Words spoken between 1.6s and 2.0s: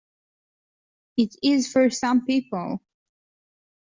for